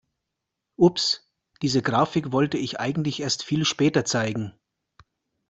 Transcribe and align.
Ups, 0.77 1.31
diese 1.61 1.83
Grafik 1.83 2.31
wollte 2.31 2.57
ich 2.57 2.79
eigentlich 2.79 3.19
erst 3.19 3.43
viel 3.43 3.65
später 3.65 4.03
zeigen. 4.03 4.55